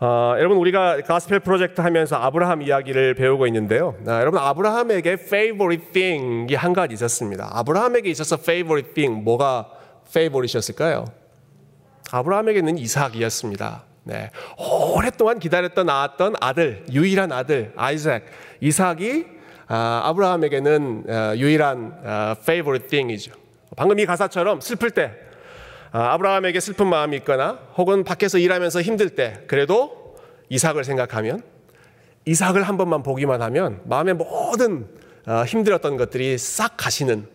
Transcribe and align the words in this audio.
어, 0.00 0.34
여러분 0.38 0.58
우리가 0.58 1.00
가스펠 1.00 1.40
프로젝트 1.40 1.80
하면서 1.80 2.14
아브라함 2.14 2.62
이야기를 2.62 3.14
배우고 3.14 3.48
있는데요. 3.48 3.96
아, 4.06 4.20
여러분 4.20 4.38
아브라함에게 4.40 5.14
favorite 5.14 5.90
thing이 5.92 6.54
한 6.54 6.72
가지 6.72 6.94
있었습니다. 6.94 7.48
아브라함에게 7.52 8.08
있어서 8.10 8.36
favorite 8.36 8.94
thing 8.94 9.24
뭐가 9.24 9.68
favorite이었을까요? 10.08 11.04
아브라함에게는 12.12 12.78
이삭이었습니다. 12.78 13.82
네. 14.04 14.30
오랫동안 14.94 15.40
기다렸던 15.40 15.86
낳았던 15.86 16.36
아들, 16.40 16.84
유일한 16.92 17.32
아들 17.32 17.72
아이삭, 17.76 18.22
이삭이 18.60 19.26
아, 19.66 20.12
브라함에게는 20.14 21.04
아, 21.08 21.34
유일한 21.36 21.98
아, 22.04 22.36
favorite 22.38 22.88
thing이죠. 22.88 23.32
방금 23.76 23.98
이 23.98 24.06
가사처럼 24.06 24.60
슬플 24.60 24.92
때 24.92 25.10
아, 25.90 26.12
아브라함에게 26.12 26.60
슬픈 26.60 26.86
마음이 26.88 27.16
있거나 27.18 27.58
혹은 27.76 28.04
밖에서 28.04 28.38
일하면서 28.38 28.82
힘들 28.82 29.10
때 29.10 29.42
그래도 29.46 30.16
이삭을 30.48 30.84
생각하면 30.84 31.42
이삭을 32.24 32.62
한 32.62 32.76
번만 32.76 33.02
보기만 33.02 33.40
하면 33.42 33.80
마음의 33.84 34.14
모든 34.14 34.88
어, 35.26 35.44
힘들었던 35.44 35.96
것들이 35.96 36.38
싹 36.38 36.76
가시는 36.76 37.26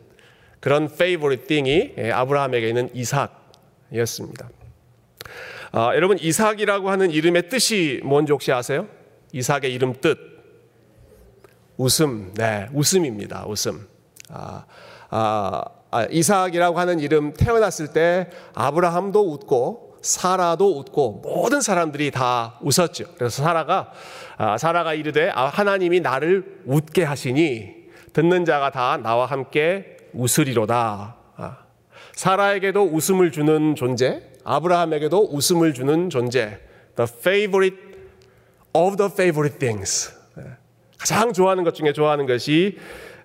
그런 0.59 0.85
favorite 0.85 1.47
thing이 1.47 1.93
예, 1.97 2.11
아브라함에게는 2.11 2.89
이삭이었습니다. 2.95 4.49
아, 5.71 5.91
여러분 5.95 6.17
이삭이라고 6.19 6.89
하는 6.89 7.11
이름의 7.11 7.49
뜻이 7.49 7.99
뭔지 8.03 8.31
혹시 8.31 8.51
아세요? 8.51 8.87
이삭의 9.31 9.73
이름 9.73 9.93
뜻 9.99 10.17
웃음, 11.77 12.33
네, 12.35 12.67
웃음입니다. 12.71 13.45
웃음. 13.47 13.87
아, 14.29 14.65
아, 15.09 15.63
아, 15.93 16.07
이삭이라고 16.09 16.79
하는 16.79 16.99
이름 16.99 17.33
태어났을 17.33 17.89
때 17.89 18.29
아브라함도 18.55 19.31
웃고 19.31 19.97
사라도 20.01 20.79
웃고 20.79 21.21
모든 21.23 21.61
사람들이 21.61 22.09
다 22.09 22.59
웃었죠. 22.61 23.05
그래서 23.15 23.43
사라가 23.43 23.91
아, 24.37 24.57
사라가 24.57 24.95
이르되 24.95 25.29
아, 25.29 25.45
하나님이 25.45 25.99
나를 26.01 26.61
웃게 26.65 27.03
하시니 27.03 27.83
듣는 28.11 28.43
자가 28.45 28.71
다 28.71 28.97
나와 28.97 29.27
함께 29.27 29.97
웃으리로다. 30.13 31.15
아, 31.37 31.57
사라에게도 32.13 32.83
웃음을 32.83 33.31
주는 33.31 33.75
존재, 33.75 34.23
아브라함에게도 34.43 35.29
웃음을 35.31 35.75
주는 35.75 36.09
존재. 36.09 36.59
The 36.95 37.07
favorite 37.07 37.77
of 38.73 38.97
the 38.97 39.11
favorite 39.11 39.59
things. 39.59 40.11
네. 40.35 40.43
가장 40.97 41.33
좋아하는 41.33 41.63
것 41.63 41.75
중에 41.75 41.93
좋아하는 41.93 42.25
것이 42.25 42.77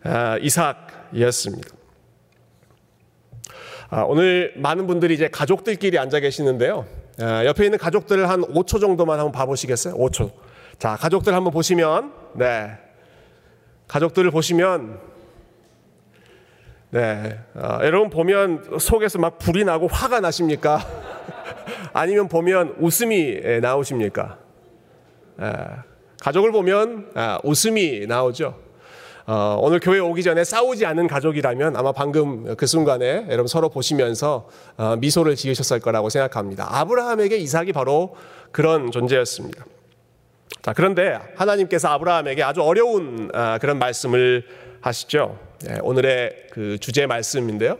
아, 0.04 0.38
이삭이었습니다. 0.40 1.77
아, 3.90 4.02
오늘 4.02 4.52
많은 4.56 4.86
분들이 4.86 5.14
이제 5.14 5.28
가족들끼리 5.28 5.98
앉아 5.98 6.20
계시는데요. 6.20 6.84
아, 7.20 7.44
옆에 7.46 7.64
있는 7.64 7.78
가족들을 7.78 8.28
한 8.28 8.42
5초 8.42 8.80
정도만 8.80 9.18
한번 9.18 9.32
봐보시겠어요? 9.32 9.94
5초. 9.94 10.30
자, 10.78 10.96
가족들 10.96 11.32
한번 11.32 11.52
보시면, 11.54 12.12
네. 12.34 12.70
가족들을 13.86 14.30
보시면, 14.30 15.00
네. 16.90 17.38
어, 17.54 17.78
여러분 17.82 18.10
보면 18.10 18.78
속에서 18.78 19.18
막 19.18 19.38
불이 19.38 19.64
나고 19.64 19.86
화가 19.88 20.20
나십니까? 20.20 20.80
아니면 21.94 22.28
보면 22.28 22.76
웃음이 22.78 23.60
나오십니까? 23.60 24.38
에, 25.40 25.52
가족을 26.20 26.52
보면 26.52 27.10
아, 27.14 27.38
웃음이 27.42 28.06
나오죠. 28.06 28.58
어, 29.30 29.58
오늘 29.60 29.78
교회 29.78 29.98
오기 29.98 30.22
전에 30.22 30.42
싸우지 30.42 30.86
않은 30.86 31.06
가족이라면 31.06 31.76
아마 31.76 31.92
방금 31.92 32.56
그 32.56 32.66
순간에 32.66 33.26
여러분 33.28 33.46
서로 33.46 33.68
보시면서 33.68 34.48
어, 34.78 34.96
미소를 34.96 35.36
지으셨을 35.36 35.80
거라고 35.80 36.08
생각합니다. 36.08 36.66
아브라함에게 36.70 37.36
이삭이 37.36 37.74
바로 37.74 38.16
그런 38.52 38.90
존재였습니다. 38.90 39.66
자, 40.62 40.72
그런데 40.72 41.18
하나님께서 41.36 41.88
아브라함에게 41.88 42.42
아주 42.42 42.62
어려운 42.62 43.30
어, 43.34 43.58
그런 43.60 43.78
말씀을 43.78 44.46
하시죠. 44.80 45.38
예, 45.68 45.78
오늘의 45.82 46.46
그 46.50 46.78
주제 46.78 47.04
말씀인데요. 47.06 47.76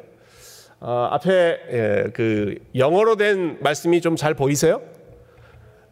어, 0.80 1.08
앞에 1.12 1.30
예, 1.72 2.10
그 2.12 2.56
영어로 2.74 3.16
된 3.16 3.56
말씀이 3.62 4.02
좀 4.02 4.16
잘 4.16 4.34
보이세요? 4.34 4.82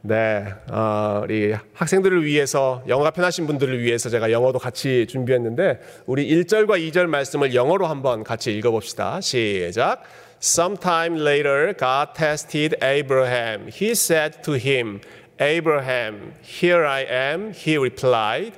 네, 0.06 0.54
어, 0.70 1.22
우리 1.24 1.52
학생들을 1.74 2.24
위해서 2.24 2.80
영어가 2.86 3.10
편하신 3.10 3.48
분들을 3.48 3.82
위해서 3.82 4.08
제가 4.08 4.30
영어도 4.30 4.60
같이 4.60 5.04
준비했는데 5.08 5.80
우리 6.06 6.28
1절과 6.28 6.78
2절 6.78 7.06
말씀을 7.06 7.56
영어로 7.56 7.88
한번 7.88 8.22
같이 8.22 8.52
읽어봅시다. 8.52 9.20
시작. 9.20 10.04
Sometime 10.40 11.20
later, 11.20 11.74
God 11.76 12.10
tested 12.14 12.76
Abraham. 12.84 13.66
He 13.66 13.90
said 13.96 14.44
to 14.44 14.54
him, 14.54 15.00
Abraham, 15.40 16.34
here 16.40 16.86
I 16.86 17.04
am. 17.10 17.52
He 17.52 17.76
replied. 17.76 18.52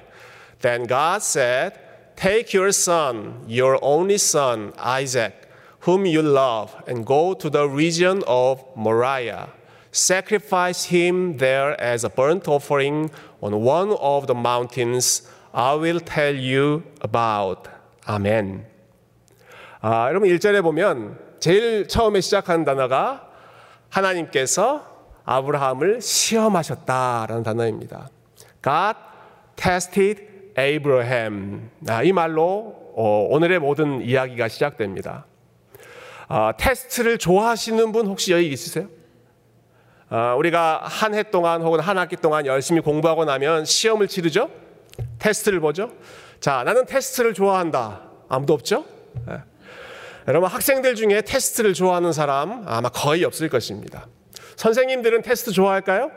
Then 0.61 0.87
God 0.87 1.23
said, 1.23 1.73
Take 2.15 2.53
your 2.53 2.73
son, 2.73 3.45
your 3.47 3.79
only 3.81 4.19
son, 4.19 4.75
Isaac, 4.77 5.49
whom 5.81 6.05
you 6.05 6.21
love, 6.21 6.77
and 6.87 7.07
go 7.07 7.33
to 7.33 7.49
the 7.49 7.67
region 7.67 8.23
of 8.27 8.63
Moriah. 8.77 9.49
Sacrifice 9.93 10.95
him 10.95 11.39
there 11.39 11.77
as 11.81 12.05
a 12.05 12.11
burnt 12.11 12.47
offering 12.49 13.11
on 13.41 13.55
one 13.65 13.93
of 14.01 14.27
the 14.27 14.39
mountains 14.39 15.29
I 15.53 15.75
will 15.75 16.01
tell 16.01 16.37
you 16.37 16.83
about. 17.03 17.71
아멘. 18.05 18.67
아, 19.81 20.09
여러분 20.09 20.29
1절에 20.29 20.63
보면 20.63 21.19
제일 21.41 21.89
처음에 21.89 22.21
시작하는 22.21 22.65
단어가 22.65 23.29
하나님께서 23.89 24.85
아브라함을 25.25 26.01
시험하셨다라는 26.01 27.43
단어입니다. 27.43 28.09
God 28.63 28.99
tested 29.57 30.27
Abraham. 30.59 31.71
아, 31.89 32.03
이 32.03 32.13
말로 32.13 32.93
어, 32.95 33.27
오늘의 33.31 33.61
모든 33.61 34.03
이야기가 34.03 34.49
시작됩니다. 34.49 35.27
아, 36.29 36.53
테스트를 36.57 37.19
좋아하시는 37.19 37.93
분 37.93 38.07
혹시 38.07 38.33
여기 38.33 38.49
있으세요? 38.49 38.89
어, 40.11 40.35
우리가 40.39 40.81
한 40.85 41.15
해 41.15 41.23
동안 41.25 41.63
혹은 41.63 41.81
한 41.81 41.99
학기 41.99 42.17
동안 42.17 42.47
열심히 42.47 42.81
공부하고 42.81 43.25
나면 43.25 43.65
시험을 43.65 44.09
치르죠? 44.09 44.51
테스트를 45.19 45.61
보죠? 45.61 45.93
자, 46.41 46.63
나는 46.65 46.87
테스트를 46.87 47.35
좋아한다. 47.35 48.03
아무도 48.29 48.55
없죠? 48.55 48.85
네. 49.27 49.35
여러분, 50.27 50.49
학생들 50.51 50.95
중에 50.95 51.23
테스트를 51.23 51.75
좋아하는 51.75 52.13
사람 52.13 52.65
아마 52.67 52.89
거의 52.89 53.25
없을 53.25 53.49
것입니다. 53.49 54.07
선생님들은 54.57 55.23
테스트 55.23 55.53
좋아할까요? 55.53 56.11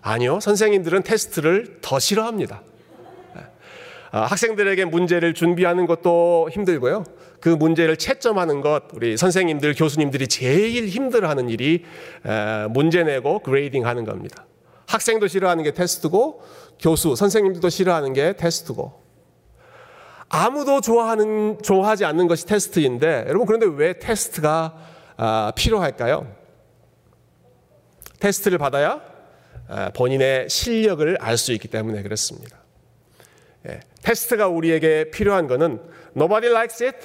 아니요. 0.00 0.40
선생님들은 0.40 1.02
테스트를 1.02 1.78
더 1.80 1.98
싫어합니다. 1.98 2.62
아, 4.10 4.22
학생들에게 4.22 4.86
문제를 4.86 5.34
준비하는 5.34 5.86
것도 5.86 6.48
힘들고요. 6.52 7.04
그 7.40 7.48
문제를 7.48 7.96
채점하는 7.96 8.60
것 8.60 8.84
우리 8.94 9.16
선생님들 9.16 9.74
교수님들이 9.74 10.26
제일 10.28 10.88
힘들어하는 10.88 11.48
일이 11.48 11.84
문제 12.70 13.02
내고 13.04 13.38
grading 13.40 13.86
하는 13.86 14.04
겁니다. 14.04 14.46
학생도 14.86 15.28
싫어하는 15.28 15.64
게 15.64 15.72
테스트고 15.72 16.42
교수 16.80 17.14
선생님들도 17.14 17.68
싫어하는 17.68 18.12
게 18.12 18.32
테스트고 18.34 19.02
아무도 20.28 20.80
좋아하는 20.80 21.58
좋아하지 21.62 22.04
않는 22.04 22.26
것이 22.26 22.46
테스트인데 22.46 23.24
여러분 23.28 23.46
그런데 23.46 23.66
왜 23.66 23.98
테스트가 23.98 24.76
아, 25.16 25.52
필요할까요? 25.56 26.26
테스트를 28.20 28.58
받아야 28.58 29.00
아, 29.68 29.90
본인의 29.94 30.48
실력을 30.48 31.18
알 31.20 31.36
수 31.36 31.52
있기 31.52 31.68
때문에 31.68 32.02
그렇습니다. 32.02 32.58
예, 33.68 33.80
테스트가 34.02 34.48
우리에게 34.48 35.10
필요한 35.10 35.46
것은 35.48 35.80
nobody 36.16 36.50
likes 36.50 36.82
it, 36.84 36.96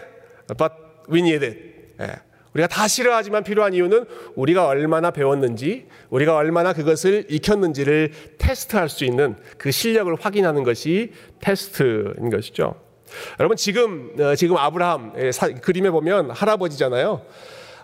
but 0.57 0.73
we 1.11 1.19
need 1.19 1.45
it. 1.45 1.59
예, 2.01 2.07
우리가 2.53 2.67
다 2.67 2.87
싫어하지만 2.87 3.43
필요한 3.43 3.73
이유는 3.73 4.05
우리가 4.35 4.67
얼마나 4.67 5.11
배웠는지, 5.11 5.87
우리가 6.09 6.35
얼마나 6.35 6.73
그것을 6.73 7.25
익혔는지를 7.29 8.11
테스트할 8.37 8.89
수 8.89 9.05
있는 9.05 9.35
그 9.57 9.71
실력을 9.71 10.13
확인하는 10.19 10.63
것이 10.63 11.13
테스트인 11.41 12.29
것이죠. 12.29 12.75
여러분 13.39 13.57
지금 13.57 14.11
어, 14.19 14.35
지금 14.35 14.57
아브라함 14.57 15.13
그림에 15.61 15.89
보면 15.89 16.31
할아버지잖아요. 16.31 17.21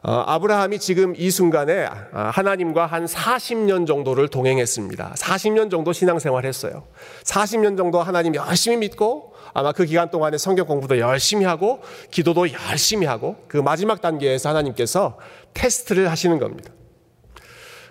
어, 0.02 0.24
아브라함이 0.28 0.80
지금 0.80 1.14
이 1.18 1.30
순간에 1.30 1.86
아, 2.14 2.32
하나님과 2.34 2.86
한 2.86 3.06
40년 3.06 3.86
정도를 3.86 4.30
동행했습니다. 4.30 5.16
40년 5.18 5.70
정도 5.70 5.92
신앙생활 5.92 6.46
했어요. 6.46 6.86
40년 7.24 7.76
정도 7.76 8.02
하나님 8.02 8.34
열심히 8.36 8.78
믿고 8.78 9.29
아마 9.54 9.72
그 9.72 9.86
기간 9.86 10.10
동안에 10.10 10.38
성경 10.38 10.66
공부도 10.66 11.00
열심히 11.00 11.46
하고 11.46 11.82
기도도 12.12 12.52
열심히 12.52 13.08
하고 13.08 13.44
그 13.48 13.58
마지막 13.58 14.02
단계에서 14.02 14.50
하나님께서 14.50 15.18
테스트를 15.54 16.10
하시는 16.10 16.38
겁니다. 16.40 16.72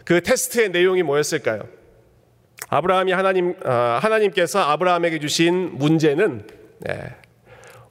그 0.05 0.23
테스트의 0.23 0.71
내용이 0.71 1.03
뭐였을까요? 1.03 1.63
아브라함이 2.69 3.13
하나님 3.13 3.55
어, 3.65 3.99
하나님께서 4.01 4.61
아브라함에게 4.61 5.19
주신 5.21 5.77
문제는 5.79 6.47
네. 6.81 7.15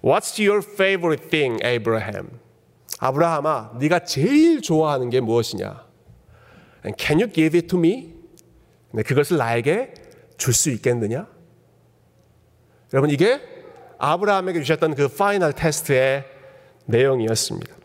What's 0.03 0.39
your 0.39 0.65
favorite 0.65 1.29
thing, 1.29 1.59
Abraham? 1.65 2.39
아브라함아, 2.99 3.73
네가 3.79 3.99
제일 4.05 4.61
좋아하는 4.61 5.09
게 5.09 5.19
무엇이냐? 5.19 5.85
And 6.85 6.95
can 7.03 7.19
you 7.19 7.31
give 7.31 7.57
it 7.57 7.67
to 7.67 7.77
me? 7.79 8.13
네, 8.91 9.03
그것을 9.03 9.37
나에게 9.37 9.93
줄 10.37 10.53
수 10.53 10.69
있겠느냐? 10.71 11.27
여러분 12.93 13.09
이게 13.09 13.41
아브라함에게 13.97 14.61
주셨던 14.61 14.95
그 14.95 15.07
파이널 15.07 15.53
테스트의 15.53 16.25
내용이었습니다. 16.85 17.75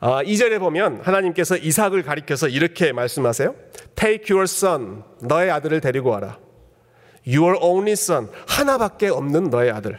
아, 0.00 0.22
2절에 0.22 0.60
보면 0.60 1.00
하나님께서 1.02 1.56
이삭을 1.56 2.02
가리켜서 2.04 2.48
이렇게 2.48 2.92
말씀하세요. 2.92 3.54
Take 3.96 4.34
your 4.34 4.44
son, 4.44 5.02
너의 5.22 5.50
아들을 5.50 5.80
데리고 5.80 6.10
와라. 6.10 6.38
Your 7.26 7.58
only 7.60 7.92
son, 7.92 8.30
하나밖에 8.46 9.08
없는 9.08 9.50
너의 9.50 9.72
아들. 9.72 9.98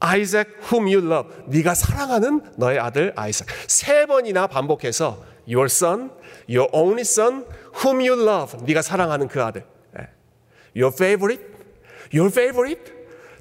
Isaac, 0.00 0.52
whom 0.70 0.84
you 0.84 0.98
love, 0.98 1.30
네가 1.46 1.74
사랑하는 1.74 2.42
너의 2.58 2.78
아들 2.78 3.14
아이삭. 3.16 3.48
세 3.66 4.04
번이나 4.04 4.46
반복해서 4.46 5.24
Your 5.46 5.66
son, 5.66 6.10
your 6.48 6.68
only 6.72 7.00
son, 7.00 7.46
whom 7.82 8.06
you 8.06 8.20
love, 8.20 8.58
네가 8.64 8.82
사랑하는 8.82 9.28
그 9.28 9.42
아들. 9.42 9.64
Your 10.76 10.92
favorite, 10.94 11.44
your 12.12 12.30
favorite, 12.30 12.92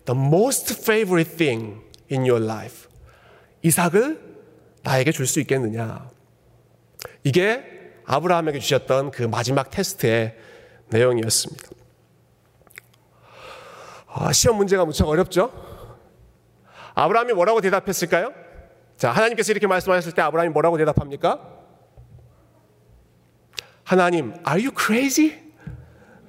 the 0.06 0.18
most 0.18 0.82
favorite 0.82 1.38
thing 1.38 1.82
in 2.12 2.22
your 2.26 2.44
life. 2.44 2.90
이삭을 3.62 4.20
나에게 4.84 5.12
줄 5.12 5.26
수 5.26 5.40
있겠느냐? 5.40 6.10
이게 7.24 7.64
아브라함에게 8.06 8.60
주셨던 8.60 9.12
그 9.12 9.24
마지막 9.24 9.70
테스트의 9.72 10.38
내용이었습니다. 10.90 11.70
아, 14.08 14.32
시험 14.32 14.58
문제가 14.58 14.86
무척 14.86 15.08
어렵죠? 15.08 15.52
아브라함이 16.94 17.34
뭐라고 17.34 17.62
대답했을까요? 17.62 18.34
자, 18.98 19.12
하나님께서 19.12 19.52
이렇게 19.52 19.66
말씀하셨을 19.68 20.14
때 20.14 20.22
아브라함이 20.22 20.52
뭐라고 20.54 20.78
대답합니까? 20.78 21.50
하나님, 23.84 24.34
are 24.48 24.64
you 24.64 24.72
crazy? 24.78 25.42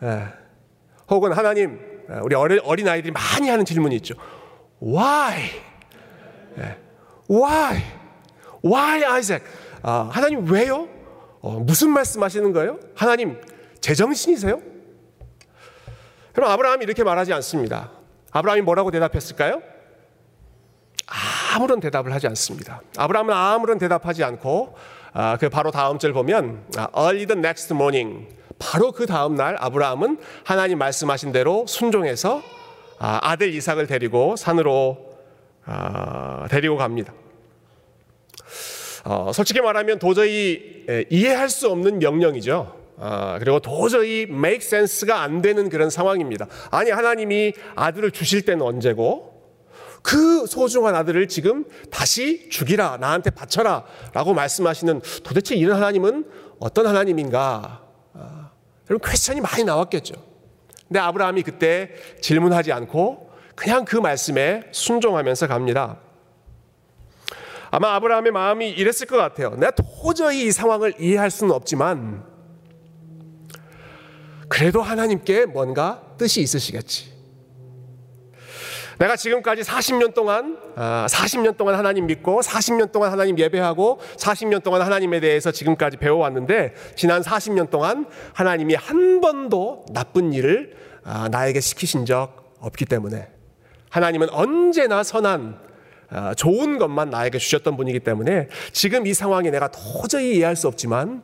예. 0.02 0.28
혹은 1.08 1.32
하나님, 1.32 1.93
우리 2.22 2.34
어린, 2.34 2.60
어린 2.64 2.88
아이들이 2.88 3.12
많이 3.12 3.48
하는 3.48 3.64
질문이 3.64 3.96
있죠. 3.96 4.14
Why? 4.82 5.50
예. 6.58 6.76
Why? 7.30 7.82
Why, 8.64 9.04
Isaac? 9.04 9.44
아, 9.82 10.08
하나님 10.12 10.50
왜요? 10.50 10.88
어, 11.40 11.58
무슨 11.60 11.90
말씀하시는 11.90 12.52
거예요? 12.52 12.78
하나님 12.94 13.40
제정신이세요? 13.80 14.60
그럼 16.32 16.50
아브라함이 16.50 16.84
이렇게 16.84 17.04
말하지 17.04 17.32
않습니다. 17.34 17.92
아브라함이 18.32 18.62
뭐라고 18.62 18.90
대답했을까요? 18.90 19.62
아무런 21.54 21.80
대답을 21.80 22.12
하지 22.12 22.26
않습니다. 22.28 22.80
아브라함은 22.96 23.32
아무런 23.32 23.78
대답하지 23.78 24.24
않고 24.24 24.74
아, 25.12 25.36
그 25.38 25.48
바로 25.48 25.70
다음 25.70 25.98
절 25.98 26.12
보면 26.12 26.64
아, 26.76 26.88
early 26.96 27.26
the 27.26 27.38
next 27.38 27.72
morning 27.72 28.26
바로 28.64 28.92
그 28.92 29.04
다음 29.04 29.34
날 29.34 29.56
아브라함은 29.60 30.18
하나님 30.42 30.78
말씀하신 30.78 31.32
대로 31.32 31.66
순종해서 31.68 32.42
아, 32.98 33.20
아들 33.22 33.52
이삭을 33.52 33.86
데리고 33.86 34.36
산으로 34.36 34.96
아, 35.66 36.46
데리고 36.50 36.78
갑니다. 36.78 37.12
어, 39.04 39.32
솔직히 39.34 39.60
말하면 39.60 39.98
도저히 39.98 40.86
이해할 41.10 41.50
수 41.50 41.68
없는 41.68 41.98
명령이죠. 41.98 42.74
아, 42.98 43.36
그리고 43.38 43.60
도저히 43.60 44.22
make 44.22 44.66
sense가 44.66 45.20
안 45.20 45.42
되는 45.42 45.68
그런 45.68 45.90
상황입니다. 45.90 46.46
아니 46.70 46.90
하나님이 46.90 47.52
아들을 47.74 48.10
주실 48.12 48.42
때는 48.46 48.62
언제고 48.62 49.34
그 50.02 50.46
소중한 50.46 50.94
아들을 50.94 51.28
지금 51.28 51.66
다시 51.90 52.48
죽이라 52.48 52.96
나한테 52.98 53.30
바쳐라 53.30 53.84
라고 54.14 54.32
말씀하시는 54.32 55.02
도대체 55.22 55.54
이런 55.54 55.76
하나님은 55.76 56.24
어떤 56.60 56.86
하나님인가 56.86 57.83
아, 57.83 57.83
여러분 58.90 59.10
퀘스천이 59.10 59.40
많이 59.40 59.64
나왔겠죠. 59.64 60.14
근데 60.86 61.00
아브라함이 61.00 61.42
그때 61.42 61.90
질문하지 62.20 62.72
않고 62.72 63.30
그냥 63.54 63.84
그 63.84 63.96
말씀에 63.96 64.64
순종하면서 64.72 65.46
갑니다. 65.46 66.00
아마 67.70 67.94
아브라함의 67.94 68.30
마음이 68.30 68.70
이랬을 68.70 69.06
것 69.08 69.16
같아요. 69.16 69.50
내가 69.56 69.72
도저히 69.72 70.46
이 70.46 70.52
상황을 70.52 70.94
이해할 71.00 71.30
수는 71.30 71.52
없지만, 71.52 72.24
그래도 74.48 74.80
하나님께 74.80 75.46
뭔가 75.46 76.02
뜻이 76.16 76.40
있으시겠지. 76.40 77.13
내가 78.98 79.16
지금까지 79.16 79.62
40년 79.62 80.14
동안, 80.14 80.56
40년 80.76 81.48
아, 81.48 81.56
동안 81.56 81.74
하나님 81.74 82.06
믿고, 82.06 82.40
40년 82.40 82.92
동안 82.92 83.12
하나님 83.12 83.38
예배하고, 83.38 84.00
40년 84.16 84.62
동안 84.62 84.82
하나님에 84.82 85.20
대해서 85.20 85.50
지금까지 85.50 85.96
배워왔는데, 85.96 86.74
지난 86.94 87.22
40년 87.22 87.70
동안 87.70 88.06
하나님이 88.32 88.74
한 88.74 89.20
번도 89.20 89.86
나쁜 89.92 90.32
일을 90.32 90.76
아, 91.04 91.28
나에게 91.28 91.60
시키신 91.60 92.06
적 92.06 92.54
없기 92.60 92.86
때문에, 92.86 93.28
하나님은 93.90 94.30
언제나 94.30 95.02
선한 95.02 95.58
아, 96.10 96.34
좋은 96.34 96.78
것만 96.78 97.10
나에게 97.10 97.38
주셨던 97.38 97.76
분이기 97.76 98.00
때문에 98.00 98.48
지금 98.72 99.06
이 99.06 99.14
상황에 99.14 99.50
내가 99.50 99.68
도저히 99.68 100.36
이해할 100.36 100.54
수 100.54 100.68
없지만 100.68 101.22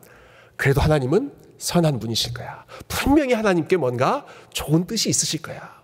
그래도 0.56 0.80
하나님은 0.80 1.32
선한 1.58 1.98
분이실 2.00 2.34
거야. 2.34 2.64
분명히 2.88 3.34
하나님께 3.34 3.76
뭔가 3.76 4.24
좋은 4.52 4.86
뜻이 4.86 5.08
있으실 5.10 5.42
거야. 5.42 5.79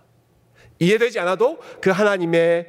이해되지 0.79 1.19
않아도 1.19 1.59
그 1.81 1.89
하나님의 1.89 2.67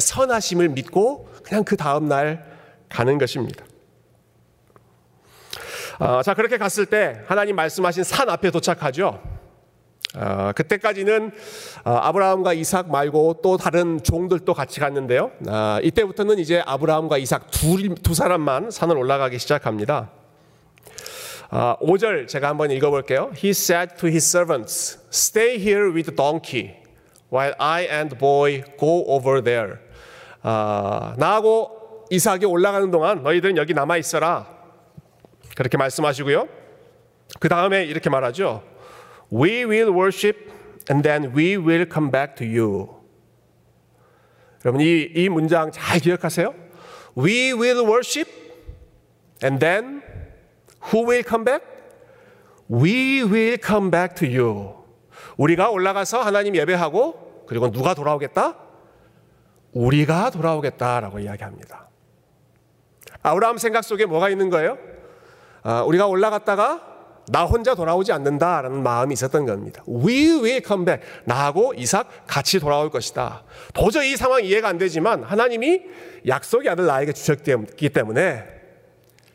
선하심을 0.00 0.70
믿고 0.70 1.28
그냥 1.42 1.64
그 1.64 1.76
다음날 1.76 2.44
가는 2.88 3.18
것입니다. 3.18 3.64
아, 5.98 6.22
자, 6.22 6.32
그렇게 6.32 6.56
갔을 6.56 6.86
때 6.86 7.20
하나님 7.26 7.56
말씀하신 7.56 8.04
산 8.04 8.30
앞에 8.30 8.50
도착하죠. 8.50 9.20
어, 10.16 10.50
그때까지는 10.56 11.30
어, 11.84 11.90
아브라함과 11.90 12.54
이삭 12.54 12.90
말고 12.90 13.40
또 13.42 13.56
다른 13.56 14.02
종들도 14.02 14.52
같이 14.54 14.80
갔는데요. 14.80 15.30
어, 15.46 15.78
이때부터는 15.82 16.38
이제 16.38 16.62
아브라함과 16.66 17.18
이삭 17.18 17.50
둘, 17.50 17.94
두 17.96 18.14
사람만 18.14 18.70
산을 18.70 18.96
올라가기 18.96 19.38
시작합니다. 19.38 20.10
5절 21.50 22.28
제가 22.28 22.48
한번 22.48 22.70
읽어볼게요. 22.70 23.32
He 23.36 23.50
said 23.50 23.96
to 23.98 24.08
his 24.08 24.24
servants, 24.24 24.98
Stay 25.12 25.58
here 25.58 25.92
with 25.92 26.04
the 26.04 26.14
donkey, 26.14 26.79
while 27.32 27.54
I 27.58 27.86
and 27.86 28.10
the 28.10 28.18
boy 28.18 28.62
go 28.78 29.04
over 29.08 29.42
there. 29.42 29.78
나하고 30.42 32.06
이삭이 32.10 32.44
올라가는 32.44 32.90
동안 32.90 33.22
너희들은 33.22 33.56
여기 33.56 33.72
남아 33.74 33.96
있어라. 33.96 34.46
그렇게 35.54 35.76
말씀하시고요. 35.76 36.48
그 37.38 37.48
다음에 37.48 37.84
이렇게 37.84 38.10
말하죠. 38.10 38.62
We 39.32 39.64
will 39.64 39.90
worship 39.90 40.50
and 40.90 41.02
then 41.08 41.32
we 41.36 41.56
will 41.56 41.86
come 41.88 42.10
back 42.10 42.34
to 42.36 42.46
you. 42.46 42.88
여러분 44.64 44.80
이, 44.80 45.08
이 45.14 45.28
문장 45.28 45.70
잘 45.70 46.00
기억하세요. 46.00 46.54
We 47.16 47.52
will 47.52 47.86
worship 47.86 48.30
and 49.42 49.58
then 49.60 50.02
who 50.92 51.06
will 51.06 51.24
come 51.26 51.44
back? 51.44 51.64
We 52.68 53.22
will 53.22 53.58
come 53.64 53.90
back 53.90 54.14
to 54.16 54.28
you. 54.28 54.74
우리가 55.36 55.70
올라가서 55.70 56.20
하나님 56.20 56.56
예배하고 56.56 57.29
그리고 57.50 57.68
누가 57.72 57.94
돌아오겠다? 57.94 58.54
우리가 59.72 60.30
돌아오겠다라고 60.30 61.18
이야기합니다. 61.18 61.88
아브라함 63.22 63.58
생각 63.58 63.82
속에 63.82 64.06
뭐가 64.06 64.28
있는 64.28 64.50
거예요? 64.50 64.78
아, 65.64 65.82
우리가 65.82 66.06
올라갔다가 66.06 66.80
나 67.26 67.44
혼자 67.44 67.74
돌아오지 67.74 68.12
않는다라는 68.12 68.84
마음이 68.84 69.14
있었던 69.14 69.46
겁니다. 69.46 69.82
We 69.88 70.26
will 70.40 70.62
come 70.64 70.84
back. 70.84 71.04
나하고 71.24 71.74
이삭 71.74 72.28
같이 72.28 72.60
돌아올 72.60 72.88
것이다. 72.88 73.42
도저히 73.74 74.12
이 74.12 74.16
상황 74.16 74.44
이해가 74.44 74.68
안 74.68 74.78
되지만 74.78 75.24
하나님이 75.24 75.82
약속의 76.28 76.70
아들 76.70 76.86
나에게 76.86 77.12
주셨기 77.12 77.88
때문에 77.88 78.44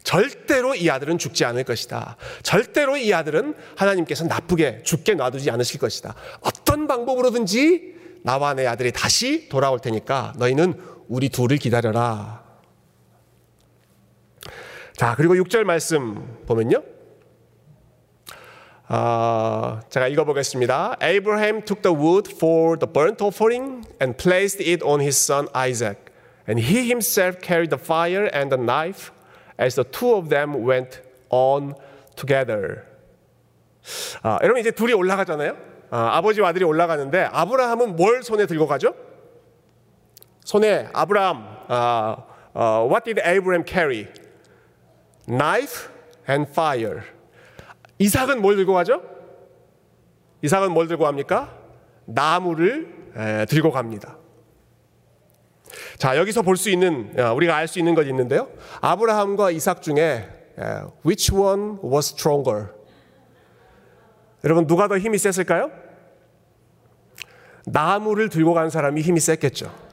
절대로 0.03 0.74
이 0.74 0.89
아들은 0.89 1.17
죽지 1.17 1.43
않을 1.43 1.65
것이다. 1.65 2.15
절대로 2.43 2.95
이 2.95 3.13
아들은 3.13 3.55
하나님께서 3.75 4.24
나쁘게 4.24 4.84
죽게 4.84 5.15
놔두지 5.15 5.51
않으실 5.51 5.81
것이다. 5.81 6.15
어떤 6.39 6.88
방법으로든지 6.88 7.94
나와 8.25 8.55
내 8.55 8.65
아들이 8.65 8.91
다시 8.91 9.48
돌아올 9.50 9.79
테니까 9.79 10.34
너희는 10.38 10.74
우리 11.08 11.29
둘을 11.29 11.58
기다려라. 11.58 12.44
자, 14.98 15.13
그리고 15.15 15.36
6절 15.36 15.63
말씀 15.63 16.39
보면요. 16.48 16.82
어, 18.89 19.79
제가 19.89 20.08
읽어보겠습니다. 20.08 20.98
Abraham 21.03 21.62
took 21.62 21.84
the 21.84 21.96
wood 21.96 22.32
for 22.34 22.79
the 22.79 22.91
burnt 22.91 23.24
offering 23.24 23.88
and 24.01 24.17
placed 24.17 24.60
it 24.60 24.84
on 24.84 25.01
his 25.01 25.15
son 25.15 25.48
Isaac. 25.55 26.12
And 26.48 26.60
he 26.60 26.88
himself 26.88 27.39
carried 27.41 27.70
the 27.70 27.79
fire 27.79 28.27
and 28.34 28.50
the 28.50 28.58
knife 28.58 29.12
as 29.60 29.75
the 29.75 29.84
two 29.84 30.15
of 30.15 30.29
them 30.29 30.65
went 30.65 31.00
on 31.29 31.75
together. 32.15 32.86
아, 34.24 34.39
여러분 34.41 34.60
이제 34.62 34.72
둘이 34.72 34.94
올라가잖아요. 34.94 35.75
아, 35.95 36.17
아버지와 36.17 36.49
아들이 36.49 36.65
올라가는데 36.65 37.29
아브라함은 37.31 37.95
뭘 37.95 38.21
손에 38.21 38.47
들고 38.47 38.67
가죠? 38.67 38.93
손에 40.43 40.89
아브라함. 40.91 41.47
아, 41.69 42.17
uh, 42.53 42.89
what 42.91 43.05
did 43.05 43.21
Abraham 43.25 43.63
carry? 43.65 44.07
Knife 45.25 45.89
and 46.29 46.51
fire. 46.51 46.99
이삭은 47.97 48.41
뭘 48.41 48.57
들고 48.57 48.73
가죠? 48.73 49.01
이삭은 50.41 50.73
뭘 50.73 50.89
들고 50.89 51.05
갑니까? 51.05 51.57
나무를 52.03 53.45
들고 53.47 53.71
갑니다. 53.71 54.17
자, 55.97 56.17
여기서 56.17 56.41
볼 56.41 56.57
수 56.57 56.69
있는, 56.69 57.17
어, 57.17 57.33
우리가 57.33 57.55
알 57.55 57.69
수 57.69 57.79
있는 57.79 57.95
것이 57.95 58.09
있는데요. 58.09 58.49
아브라함과 58.81 59.51
이삭 59.51 59.81
중에 59.81 60.27
which 61.05 61.33
one 61.33 61.77
was 61.81 62.13
stronger? 62.13 62.67
여러분, 64.43 64.67
누가 64.67 64.89
더 64.89 64.97
힘이 64.97 65.17
셌을까요? 65.17 65.85
나무를 67.67 68.29
들고 68.29 68.53
간 68.53 68.69
사람이 68.69 69.01
힘이 69.01 69.19
셌겠죠. 69.19 69.86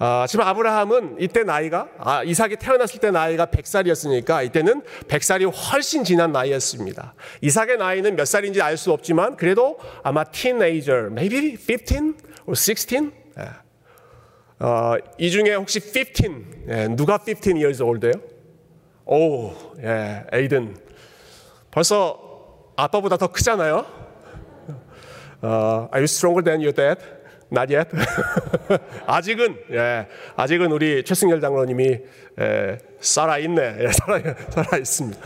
아, 0.00 0.26
지금 0.28 0.44
아브라함은 0.44 1.16
이때 1.18 1.42
나이가 1.42 1.88
아, 1.98 2.22
이삭이 2.22 2.56
태어났을 2.56 3.00
때 3.00 3.10
나이가 3.10 3.46
100살이었으니까 3.46 4.46
이때는 4.46 4.82
100살이 5.08 5.52
훨씬 5.52 6.04
지난 6.04 6.30
나이였습니다. 6.30 7.14
이삭의 7.40 7.78
나이는 7.78 8.14
몇 8.14 8.24
살인지 8.24 8.62
알 8.62 8.76
수 8.76 8.92
없지만 8.92 9.36
그래도 9.36 9.76
아마 10.04 10.22
teenager, 10.22 11.06
maybe 11.10 11.56
15 11.56 12.14
or 12.46 12.54
16. 12.54 13.12
예. 13.40 14.64
어, 14.64 14.94
이 15.18 15.30
중에 15.32 15.54
혹시 15.54 15.80
15 15.80 16.68
예, 16.68 16.86
누가 16.94 17.18
15 17.18 17.56
years 17.56 17.82
old예요? 17.82 18.12
오, 19.04 19.52
예, 19.82 20.24
에이든 20.32 20.76
벌써 21.72 22.72
아빠보다 22.76 23.16
더 23.16 23.32
크잖아요. 23.32 23.97
어, 25.40 25.88
are 25.92 26.00
you 26.00 26.04
stronger 26.04 26.42
than 26.42 26.60
your 26.60 26.72
dad? 26.74 27.00
Not 27.50 27.74
yet. 27.74 27.90
아직은 29.06 29.56
예, 29.72 30.06
아직은 30.36 30.70
우리 30.70 31.02
최승열 31.04 31.40
장로님이 31.40 32.00
예, 32.40 32.78
살아 33.00 33.38
있네. 33.38 33.76
예, 33.80 33.92
살아 33.92 34.34
살아 34.50 34.76
있습니다. 34.76 35.18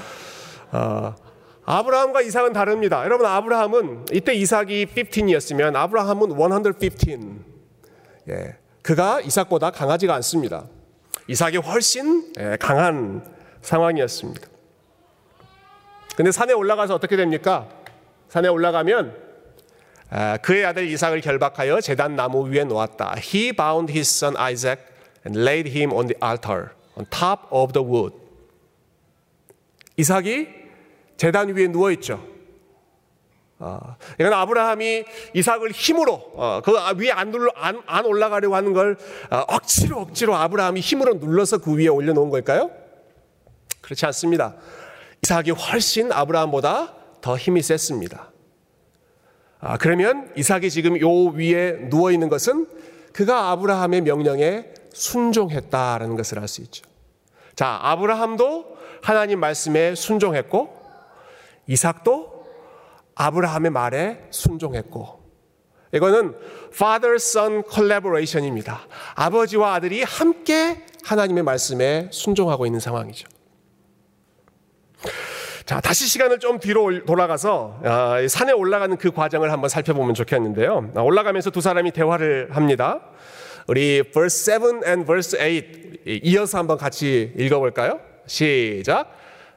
어, 0.73 1.15
아브라함과 1.65 2.21
이삭은 2.23 2.53
다릅니다. 2.53 3.05
여러분 3.05 3.27
아브라함은 3.27 4.07
이때 4.13 4.35
이삭이 4.35 4.87
15이었으면 4.87 5.75
아브라함은 5.77 6.37
115. 6.79 7.53
예, 8.29 8.57
그가 8.83 9.21
이삭보다 9.21 9.71
강하지가 9.71 10.15
않습니다. 10.17 10.67
이삭이 11.29 11.57
훨씬 11.59 12.33
예, 12.39 12.57
강한 12.61 13.25
상황이었습니다. 13.63 14.49
근데 16.17 16.31
산에 16.31 16.53
올라가서 16.53 16.95
어떻게 16.95 17.17
됩니까? 17.17 17.69
산에 18.29 18.49
올라가면 18.49 19.32
그의 20.43 20.67
아들 20.67 20.87
이삭을 20.89 21.21
결박하여 21.23 21.81
제단 21.81 22.17
나무 22.17 22.47
위에 22.49 22.65
놓았다. 22.65 23.15
He 23.19 23.53
bound 23.53 23.93
his 23.93 24.11
son 24.11 24.37
Isaac 24.37 24.83
and 25.27 25.41
laid 25.41 25.71
him 25.71 25.93
on 25.93 26.09
the 26.09 26.19
altar 26.23 26.71
on 26.97 27.07
top 27.11 27.49
of 27.51 27.73
the 27.73 27.87
wood. 27.87 28.15
이삭이 29.97 30.49
제단 31.17 31.55
위에 31.55 31.69
누워 31.69 31.91
있죠. 31.93 32.23
어, 33.59 33.97
이건 34.19 34.33
아브라함이 34.33 35.05
이삭을 35.35 35.71
힘으로 35.71 36.15
어, 36.35 36.61
그 36.65 36.73
위에 36.99 37.13
안, 37.13 37.31
눌러, 37.31 37.53
안, 37.55 37.81
안 37.87 38.05
올라가려고 38.05 38.57
하는 38.57 38.73
걸 38.73 38.99
어, 39.31 39.37
억지로 39.47 40.01
억지로 40.01 40.35
아브라함이 40.35 40.81
힘으로 40.81 41.15
눌러서 41.15 41.59
그 41.59 41.77
위에 41.77 41.87
올려놓은 41.87 42.29
걸까요? 42.29 42.73
그렇지 43.81 44.05
않습니다. 44.07 44.57
이삭이 45.23 45.53
훨씬 45.53 46.11
아브라함보다 46.11 46.95
더 47.21 47.37
힘이 47.37 47.63
셌습니다. 47.63 48.32
아, 49.65 49.79
그러면 49.79 50.29
이삭이 50.37 50.71
지금 50.71 51.01
요 51.01 51.27
위에 51.29 51.89
누워 51.89 52.11
있는 52.11 52.29
것은 52.29 52.67
그가 53.13 53.51
아브라함의 53.51 54.01
명령에 54.01 54.65
순종했다라는 54.93 56.17
것을 56.17 56.41
알 56.41 56.49
수 56.49 56.63
있죠. 56.63 56.85
자, 57.55 57.79
아브라함도 57.81 58.77
하나님 59.03 59.39
말씀에 59.39 59.95
순종했고 59.95 60.83
이삭도 61.69 62.45
아브라함의 63.15 63.71
말에 63.71 64.27
순종했고 64.31 65.23
이거는 65.95 66.35
father 66.73 67.15
son 67.15 67.63
collaboration입니다. 67.71 68.81
아버지와 69.15 69.75
아들이 69.75 70.03
함께 70.03 70.85
하나님의 71.05 71.45
말씀에 71.45 72.09
순종하고 72.11 72.67
있는 72.67 72.81
상황이죠. 72.81 73.29
자, 75.66 75.82
다시 75.82 76.08
시간을 76.08 76.40
좀 76.40 76.60
뒤로 76.60 77.04
돌아가서 77.06 77.80
아, 77.84 78.26
산에 78.28 78.52
올라가는 78.52 78.96
그 78.98 79.12
과정을 79.12 79.52
한번 79.52 79.70
살펴보면 79.70 80.14
좋겠는데요. 80.14 80.92
아, 80.96 81.02
올라가면서 81.02 81.50
두 81.50 81.62
사람이 81.62 81.92
대화를 81.92 82.50
합니다. 82.52 83.02
우리 83.68 84.02
verse 84.14 84.46
7 84.46 84.82
and 84.88 85.06
verse 85.06 85.38
8 85.38 86.22
이어서 86.24 86.58
한번 86.58 86.78
같이 86.78 87.34
읽어볼까요? 87.38 88.00
시작. 88.26 89.12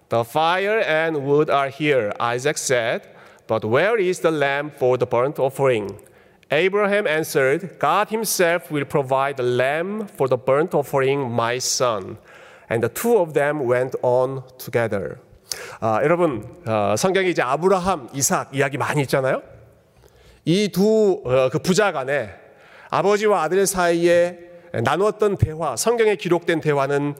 The 0.09 0.25
fire 0.27 0.83
and 0.83 1.19
wood 1.25 1.51
are 1.51 1.71
here, 1.71 2.11
Isaac 2.21 2.59
said. 2.59 3.09
But 3.47 3.65
where 3.65 3.97
is 3.99 4.21
the 4.21 4.33
lamb 4.33 4.71
for 4.71 4.99
the 4.99 5.07
burnt 5.07 5.39
offering? 5.39 5.99
Abraham 6.51 7.07
answered, 7.07 7.79
God 7.79 8.09
himself 8.09 8.73
will 8.73 8.85
provide 8.85 9.37
the 9.37 9.45
lamb 9.45 10.09
for 10.09 10.27
the 10.27 10.37
burnt 10.37 10.75
offering, 10.75 11.31
my 11.31 11.59
son. 11.59 12.19
And 12.69 12.83
the 12.83 12.89
two 12.89 13.19
of 13.19 13.35
them 13.35 13.67
went 13.67 13.95
on 14.03 14.43
together. 14.59 15.21
아, 15.80 16.00
여러분 16.04 16.44
어, 16.66 16.96
성경에 16.98 17.30
이제 17.30 17.42
아브라함, 17.42 18.10
이삭 18.14 18.56
이야기 18.56 18.78
많이 18.78 19.02
있잖아요. 19.02 19.42
이두 20.46 21.22
어, 21.26 21.50
그 21.50 21.60
부자 21.60 21.92
간에 21.92 22.30
아버지와 22.90 23.44
아들 23.44 23.66
사이에 23.66 24.40
나누었던 24.84 25.38
대화, 25.38 25.76
성경에 25.76 26.16
기록된 26.16 26.62
대화는 26.62 27.16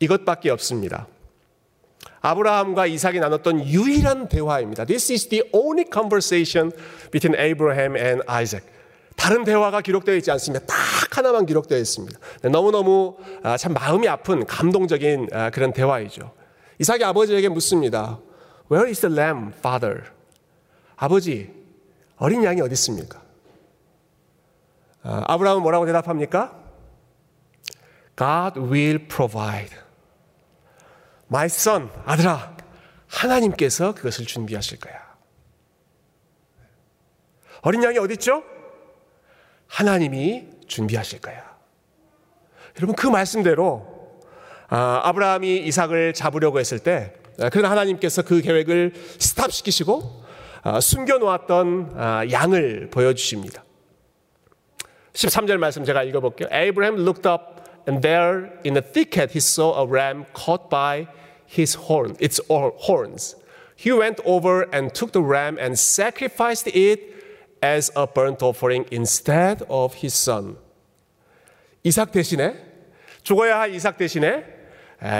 이것밖에 0.00 0.50
없습니다. 0.50 1.06
아브라함과 2.20 2.86
이삭이 2.86 3.20
나눴던 3.20 3.66
유일한 3.66 4.28
대화입니다. 4.28 4.86
This 4.86 5.12
is 5.12 5.28
the 5.28 5.48
only 5.52 5.84
conversation 5.92 6.72
between 7.10 7.38
Abraham 7.38 7.96
and 7.96 8.22
Isaac. 8.26 8.66
다른 9.16 9.44
대화가 9.44 9.80
기록되어 9.80 10.16
있지 10.16 10.30
않습니다. 10.30 10.64
딱 10.66 10.76
하나만 11.18 11.46
기록되어 11.46 11.78
있습니다. 11.78 12.18
너무너무 12.50 13.16
아, 13.42 13.56
참 13.56 13.74
마음이 13.74 14.08
아픈 14.08 14.44
감동적인 14.46 15.28
아, 15.32 15.50
그런 15.50 15.72
대화이죠. 15.72 16.32
이삭이 16.78 17.04
아버지에게 17.04 17.48
묻습니다. 17.48 18.20
Where 18.70 18.88
is 18.88 19.00
the 19.00 19.14
lamb, 19.14 19.52
father? 19.56 20.04
아버지, 20.96 21.52
어린 22.16 22.42
양이 22.44 22.60
어디 22.60 22.72
있습니까? 22.72 23.22
아, 25.02 25.22
아브라함은 25.26 25.62
뭐라고 25.62 25.86
대답합니까? 25.86 26.62
God 28.16 28.60
will 28.60 29.06
provide. 29.06 29.76
My 31.28 31.46
son, 31.46 31.90
아들아, 32.04 32.56
하나님께서 33.08 33.94
그것을 33.94 34.26
준비하실 34.26 34.80
거야. 34.80 35.04
어린 37.62 37.82
양이 37.82 37.98
어디 37.98 38.14
있죠? 38.14 38.42
하나님이 39.66 40.48
준비하실 40.66 41.20
거야. 41.20 41.54
여러분 42.76 42.94
그 42.94 43.06
말씀대로 43.06 43.93
아, 44.68 45.12
브라함이 45.12 45.58
이삭을 45.66 46.14
잡으려고 46.14 46.58
했을 46.58 46.78
때 46.78 47.12
아, 47.40 47.48
그러나 47.50 47.70
하나님께서 47.70 48.22
그 48.22 48.40
계획을 48.40 48.92
스탑시키시고 49.18 50.24
아, 50.62 50.80
숨겨놓았던 50.80 51.92
아, 51.96 52.24
양을 52.30 52.88
보여주십니다. 52.90 53.64
13절 55.12 55.58
말씀 55.58 55.84
제가 55.84 56.02
읽어볼게요. 56.04 56.48
Abraham 56.52 57.02
looked 57.02 57.28
up 57.28 57.62
and 57.86 58.02
there 58.02 58.50
in 58.64 58.74
the 58.74 58.82
thicket 58.82 59.32
he 59.32 59.38
saw 59.38 59.80
a 59.80 59.86
ram 59.86 60.24
caught 60.34 60.68
by 60.68 61.06
his 61.46 61.76
horn, 61.76 62.16
its 62.18 62.40
horns. 62.48 63.36
He 63.76 63.92
went 63.92 64.20
over 64.24 64.66
and 64.72 64.92
took 64.94 65.12
the 65.12 65.22
ram 65.22 65.58
and 65.58 65.78
sacrificed 65.78 66.68
it 66.68 67.14
as 67.62 67.90
a 67.94 68.06
burnt 68.06 68.42
offering 68.42 68.86
instead 68.90 69.62
of 69.68 69.94
his 70.02 70.14
son. 70.14 70.56
이삭 71.84 72.12
대신에 72.12 72.56
죽어야 73.22 73.60
할 73.60 73.74
이삭 73.74 73.98
대신에 73.98 74.53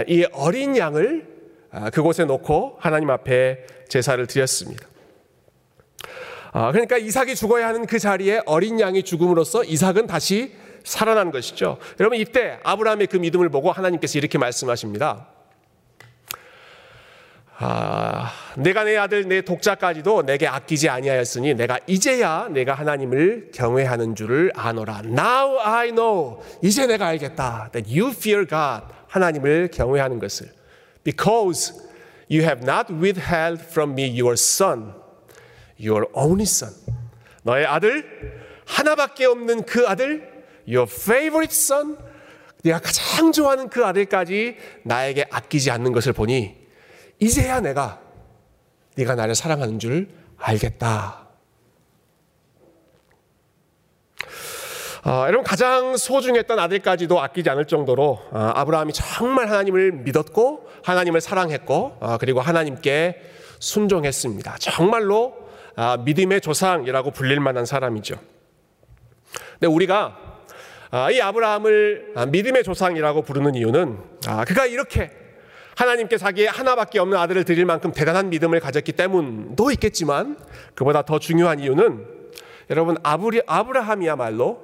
이 0.07 0.27
어린 0.33 0.77
양을 0.77 1.27
그곳에 1.93 2.25
놓고 2.25 2.77
하나님 2.79 3.11
앞에 3.11 3.67
제사를 3.89 4.27
드렸습니다. 4.27 4.87
아, 6.53 6.71
그러니까 6.71 6.97
이삭이 6.97 7.35
죽어야 7.35 7.69
하는 7.69 7.85
그 7.85 7.99
자리에 7.99 8.41
어린 8.47 8.79
양이 8.79 9.03
죽음으로써 9.03 9.65
이삭은 9.65 10.07
다시 10.07 10.55
살아난 10.85 11.33
것이죠. 11.33 11.79
여러분 11.99 12.19
이때 12.19 12.61
아브라함의 12.63 13.09
그 13.09 13.17
믿음을 13.17 13.49
보고 13.49 13.73
하나님께서 13.73 14.19
이렇게 14.19 14.39
말씀하십니다. 14.39 15.27
아, 17.57 18.31
내가 18.57 18.85
내 18.85 18.97
아들 18.97 19.29
내 19.29 19.41
독자까지도 19.43 20.23
내게 20.23 20.47
아끼지 20.47 20.89
아니하였으니 20.89 21.55
내가 21.55 21.79
이제야 21.87 22.49
내가 22.51 22.75
하나님을 22.75 23.51
경외하는 23.55 24.15
줄을 24.15 24.51
아노라. 24.55 25.03
Now 25.05 25.59
I 25.61 25.91
know. 25.91 26.41
이제 26.63 26.87
내가 26.87 27.07
알겠다. 27.07 27.71
That 27.73 27.99
you 27.99 28.13
fear 28.13 28.47
God. 28.47 28.87
하나님을 29.15 29.69
경외하는 29.73 30.19
것을. 30.19 30.49
Because 31.05 31.73
you 32.29 32.43
have 32.43 32.63
not 32.63 32.93
withheld 32.93 33.63
from 33.63 33.93
me 33.93 34.11
your 34.11 34.33
son, 34.33 34.93
your 35.81 36.09
only 36.15 36.43
son. 36.43 36.75
너의 37.45 37.65
아들, 37.65 38.05
하나밖에 38.67 39.27
없는 39.27 39.67
그 39.67 39.87
아들, 39.87 40.45
your 40.67 40.91
favorite 40.91 41.55
son, 41.55 41.97
네가 42.65 42.81
가장 42.81 43.31
좋아하는 43.31 43.69
그 43.69 43.85
아들까지 43.85 44.57
나에게 44.83 45.27
아끼지 45.31 45.71
않는 45.71 45.93
것을 45.93 46.13
보니 46.13 46.57
이제야 47.21 47.61
내가 47.61 48.01
네가 48.97 49.15
나를 49.15 49.37
사랑하는 49.37 49.79
줄 49.79 50.09
알겠다. 50.39 51.24
여러분 55.07 55.45
가장 55.45 55.99
소중했던 55.99 56.59
아들까지도 56.59 57.21
아끼지 57.21 57.51
않을 57.51 57.67
정도로 57.67 58.21
어, 58.31 58.53
아브라함이 58.55 58.95
정말 58.95 59.51
하나님을 59.51 59.93
믿었고 59.93 60.67
하나님을 60.83 61.21
사랑했고 61.21 61.99
어, 62.01 62.17
그리고 62.19 62.41
하나님께 62.41 63.21
순종했습니다. 63.59 64.57
정말로 64.61 65.35
아, 65.77 65.97
믿음의 65.99 66.41
조상이라고 66.41 67.11
불릴 67.11 67.41
만한 67.41 67.67
사람이죠. 67.67 68.17
근데 69.53 69.67
우리가 69.67 70.17
아, 70.91 71.11
이 71.11 71.21
아브라함을 71.21 72.13
아, 72.15 72.27
믿음의 72.27 72.63
조상이라고 72.65 73.23
부르는 73.23 73.57
이유는 73.57 73.99
아, 74.29 74.45
그가 74.45 74.67
이렇게 74.67 75.11
하나님께 75.77 76.17
자기의 76.17 76.49
하나밖에 76.49 77.01
없는 77.01 77.19
아들을 77.19 77.45
드릴 77.45 77.65
만큼 77.65 77.93
대단한 77.93 78.31
믿음을 78.31 78.61
가졌기 78.61 78.93
때문도 78.93 79.71
있겠지만 79.73 80.39
그보다 80.75 81.03
더 81.03 81.19
중요한 81.19 81.59
이유는 81.59 82.07
여러분 82.71 82.97
아브리, 83.03 83.43
아브라함이야말로 83.47 84.64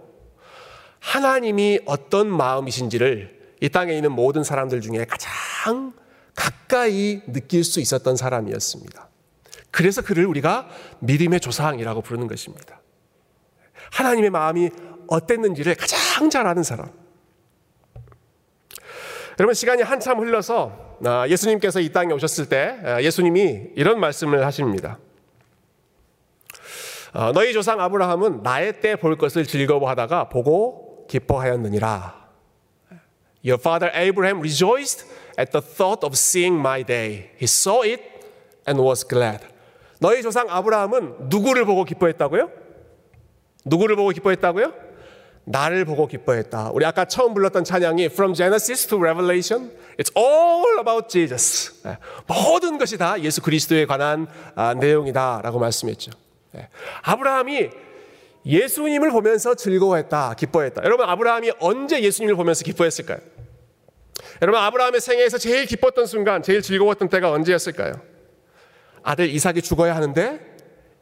하나님이 1.00 1.80
어떤 1.86 2.28
마음이신지를 2.28 3.40
이 3.60 3.68
땅에 3.68 3.94
있는 3.94 4.12
모든 4.12 4.44
사람들 4.44 4.80
중에 4.80 5.06
가장 5.06 5.92
가까이 6.34 7.20
느낄 7.26 7.64
수 7.64 7.80
있었던 7.80 8.16
사람이었습니다. 8.16 9.08
그래서 9.70 10.02
그를 10.02 10.26
우리가 10.26 10.68
믿음의 11.00 11.40
조상이라고 11.40 12.02
부르는 12.02 12.26
것입니다. 12.26 12.80
하나님의 13.92 14.30
마음이 14.30 14.70
어땠는지를 15.08 15.74
가장 15.74 16.30
잘 16.30 16.46
아는 16.46 16.62
사람. 16.62 16.90
여러분 19.38 19.54
시간이 19.54 19.82
한참 19.82 20.20
흘러서 20.20 20.98
아, 21.04 21.26
예수님께서 21.28 21.80
이 21.80 21.90
땅에 21.92 22.12
오셨을 22.12 22.48
때 22.48 22.78
아, 22.84 23.02
예수님이 23.02 23.70
이런 23.74 23.98
말씀을 23.98 24.44
하십니다. 24.44 24.98
어, 27.12 27.32
너희 27.32 27.52
조상 27.52 27.80
아브라함은 27.80 28.42
나의 28.42 28.80
때 28.80 28.96
볼 28.96 29.16
것을 29.16 29.46
즐거워하다가 29.46 30.28
보고 30.28 30.89
기뻐하였느니라. 31.10 32.20
Your 33.42 33.58
father 33.58 33.90
Abraham 33.94 34.40
rejoiced 34.40 35.06
at 35.38 35.50
the 35.50 35.60
thought 35.60 36.04
of 36.06 36.16
seeing 36.16 36.58
my 36.58 36.84
day. 36.84 37.30
He 37.36 37.44
saw 37.44 37.82
it 37.82 38.02
and 38.66 38.80
was 38.80 39.06
glad. 39.06 39.46
너희 39.98 40.22
조상 40.22 40.46
아브라함은 40.48 41.28
누구를 41.28 41.64
보고 41.64 41.84
기뻐했다고요? 41.84 42.50
누구를 43.64 43.96
보고 43.96 44.10
기뻐했다고요? 44.10 44.72
나를 45.44 45.84
보고 45.84 46.06
기뻐했다. 46.06 46.70
우리 46.72 46.84
아까 46.84 47.04
처음 47.06 47.34
불렀던 47.34 47.64
찬양이 47.64 48.04
From 48.04 48.34
Genesis 48.34 48.86
to 48.86 48.98
Revelation, 48.98 49.72
it's 49.98 50.14
all 50.16 50.78
about 50.78 51.08
Jesus. 51.08 51.82
네. 51.82 51.96
모든 52.26 52.78
것이 52.78 52.96
다 52.96 53.20
예수 53.20 53.40
그리스도에 53.42 53.86
관한 53.86 54.28
아, 54.54 54.74
내용이다라고 54.74 55.58
말씀했죠. 55.58 56.12
네. 56.52 56.68
아브라함이 57.02 57.70
예수님을 58.46 59.10
보면서 59.10 59.54
즐거워했다, 59.54 60.34
기뻐했다. 60.34 60.82
여러분, 60.84 61.08
아브라함이 61.08 61.52
언제 61.60 62.02
예수님을 62.02 62.36
보면서 62.36 62.64
기뻐했을까요? 62.64 63.18
여러분, 64.42 64.60
아브라함의 64.60 65.00
생애에서 65.00 65.38
제일 65.38 65.66
기뻤던 65.66 66.06
순간, 66.06 66.42
제일 66.42 66.62
즐거웠던 66.62 67.08
때가 67.08 67.30
언제였을까요? 67.30 68.00
아들 69.02 69.28
이삭이 69.28 69.62
죽어야 69.62 69.94
하는데, 69.94 70.40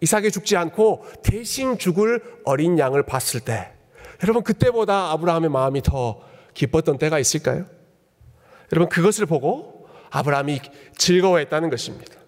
이삭이 0.00 0.30
죽지 0.30 0.56
않고 0.56 1.04
대신 1.22 1.78
죽을 1.78 2.22
어린 2.44 2.78
양을 2.78 3.04
봤을 3.04 3.40
때, 3.40 3.72
여러분, 4.22 4.42
그때보다 4.42 5.12
아브라함의 5.12 5.50
마음이 5.50 5.82
더 5.82 6.20
기뻤던 6.54 6.98
때가 6.98 7.18
있을까요? 7.20 7.66
여러분, 8.72 8.88
그것을 8.88 9.26
보고 9.26 9.88
아브라함이 10.10 10.60
즐거워했다는 10.96 11.70
것입니다. 11.70 12.18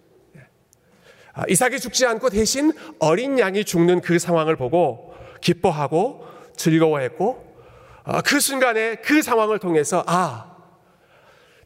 아, 1.32 1.44
이삭이 1.48 1.78
죽지 1.80 2.06
않고 2.06 2.30
대신 2.30 2.72
어린 2.98 3.38
양이 3.38 3.64
죽는 3.64 4.00
그 4.00 4.18
상황을 4.18 4.56
보고 4.56 5.09
기뻐하고 5.40 6.26
즐거워했고 6.56 7.50
아, 8.04 8.22
그 8.22 8.40
순간에 8.40 8.96
그 8.96 9.22
상황을 9.22 9.58
통해서 9.58 10.02
아 10.06 10.50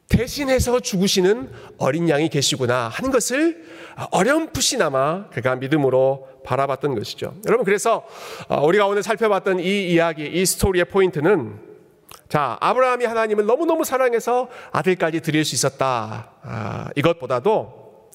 대신해서 0.09 0.81
죽으시는 0.81 1.51
어린 1.79 2.09
양이 2.09 2.29
계시구나 2.29 2.89
하는 2.89 3.11
것을 3.11 3.65
어렴풋이나마 4.11 5.29
그가 5.31 5.57
믿음으로 5.57 6.29
바라봤던 6.45 6.95
것이죠. 6.95 7.35
여러분 7.47 7.65
그래서 7.65 8.07
어, 8.49 8.65
우리가 8.67 8.87
오늘 8.87 9.03
살펴봤던 9.03 9.61
이 9.61 9.91
이야기, 9.91 10.27
이 10.27 10.45
스토리의 10.45 10.87
포인트는 10.87 11.59
자 12.29 12.59
아브라함이 12.61 13.05
하나님을 13.05 13.47
너무 13.47 13.65
너무 13.65 13.85
사랑해서 13.85 14.49
아들까지 14.73 15.21
드릴 15.21 15.45
수 15.45 15.55
있었다. 15.55 16.33
아, 16.43 16.89
이것보다도 16.97 18.11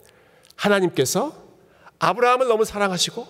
하나님께서 0.55 1.33
아브라함을 1.99 2.47
너무 2.47 2.65
사랑하시고 2.65 3.25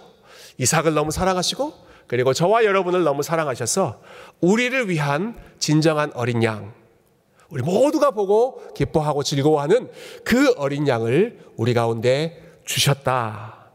이삭을 0.58 0.94
너무 0.94 1.12
사랑하시고 1.12 1.89
그리고 2.10 2.34
저와 2.34 2.66
여러분을 2.66 3.04
너무 3.04 3.22
사랑하셔서 3.22 4.02
우리를 4.42 4.90
위한 4.90 5.38
진정한 5.60 6.12
어린 6.16 6.44
양, 6.44 6.74
우리 7.50 7.62
모두가 7.62 8.10
보고 8.12 8.74
기뻐하고 8.74 9.22
즐거워하는 9.22 9.90
그 10.26 10.54
어린 10.58 10.88
양을 10.88 11.38
우리 11.56 11.76
가운데 11.76 12.58
주셨다. 12.66 13.70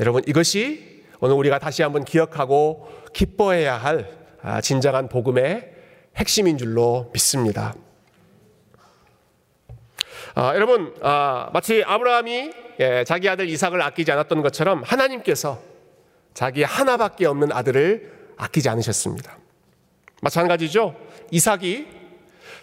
여러분 0.00 0.22
이것이 0.26 1.04
오늘 1.20 1.36
우리가 1.36 1.60
다시 1.60 1.82
한번 1.82 2.04
기억하고 2.04 2.88
기뻐해야 3.12 3.76
할 3.76 4.10
아, 4.42 4.60
진정한 4.60 5.08
복음의 5.08 5.72
핵심인 6.16 6.58
줄로 6.58 7.10
믿습니다. 7.12 7.72
아, 10.34 10.56
여러분 10.56 10.92
아, 11.02 11.50
마치 11.52 11.84
아브라함이 11.86 12.50
예, 12.80 13.04
자기 13.04 13.28
아들 13.28 13.48
이삭을 13.48 13.80
아끼지 13.80 14.10
않았던 14.10 14.42
것처럼 14.42 14.82
하나님께서 14.82 15.75
자기 16.36 16.62
하나밖에 16.62 17.24
없는 17.24 17.50
아들을 17.50 18.12
아끼지 18.36 18.68
않으셨습니다. 18.68 19.38
마찬가지죠. 20.20 20.94
이삭이 21.30 21.86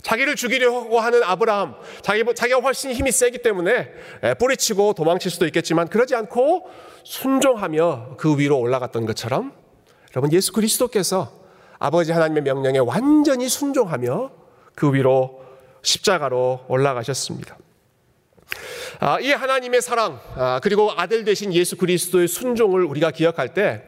자기를 0.04 0.36
죽이려고 0.36 1.00
하는 1.00 1.24
아브라함, 1.24 1.78
자기, 2.04 2.24
자기가 2.36 2.60
훨씬 2.60 2.92
힘이 2.92 3.12
세기 3.12 3.40
때문에 3.40 3.90
예, 4.26 4.34
뿌리치고 4.36 4.94
도망칠 4.94 5.32
수도 5.32 5.48
있겠지만 5.48 5.88
그러지 5.88 6.14
않고 6.14 6.70
순종하며 7.04 8.18
그 8.18 8.38
위로 8.38 8.60
올라갔던 8.60 9.08
것처럼 9.08 9.54
여러분 10.12 10.32
예수 10.34 10.54
그리스도께서 10.54 11.32
아버지 11.80 12.12
하나님의 12.12 12.44
명령에 12.44 12.78
완전히 12.78 13.50
순종하며 13.50 14.30
그 14.76 14.94
위로 14.94 15.42
십자가로 15.82 16.66
올라가셨습니다. 16.68 17.58
아, 19.00 19.20
이 19.20 19.32
하나님의 19.32 19.82
사랑 19.82 20.20
아, 20.36 20.60
그리고 20.62 20.92
아들 20.96 21.24
되신 21.24 21.54
예수 21.54 21.78
그리스도의 21.78 22.28
순종을 22.28 22.84
우리가 22.84 23.12
기억할 23.12 23.54
때 23.54 23.84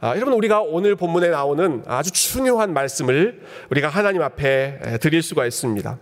아, 0.00 0.14
여러분 0.14 0.34
우리가 0.34 0.60
오늘 0.62 0.96
본문에 0.96 1.28
나오는 1.28 1.82
아주 1.86 2.10
중요한 2.12 2.72
말씀을 2.72 3.42
우리가 3.70 3.88
하나님 3.88 4.22
앞에 4.22 4.98
드릴 5.00 5.22
수가 5.22 5.46
있습니다. 5.46 5.98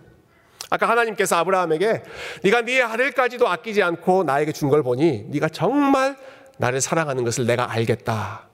아까 0.69 0.89
하나님께서 0.89 1.37
아브라함에게 1.37 2.03
네가 2.43 2.61
네 2.63 2.81
아들까지도 2.81 3.47
아끼지 3.47 3.81
않고 3.83 4.23
나에게 4.23 4.51
준 4.51 4.69
걸 4.69 4.83
보니 4.83 5.27
네가 5.29 5.47
정말 5.49 6.17
나를 6.57 6.81
사랑하는 6.81 7.23
것을 7.23 7.45
내가 7.45 7.71
알겠다. 7.71 8.49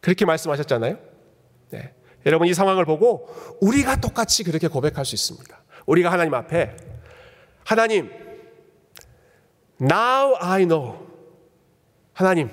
그렇게 0.00 0.24
말씀하셨잖아요. 0.26 0.98
네. 1.70 1.92
여러분 2.26 2.48
이 2.48 2.54
상황을 2.54 2.84
보고 2.84 3.28
우리가 3.60 4.00
똑같이 4.00 4.44
그렇게 4.44 4.68
고백할 4.68 5.04
수 5.06 5.14
있습니다. 5.14 5.56
우리가 5.86 6.12
하나님 6.12 6.34
앞에 6.34 6.76
하나님 7.64 8.10
Now 9.80 10.36
I 10.40 10.64
know. 10.66 11.06
하나님, 12.12 12.50